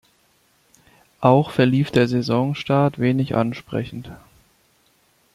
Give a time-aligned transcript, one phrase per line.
[1.19, 4.09] Auch verlief der Saisonstart wenig ansprechend.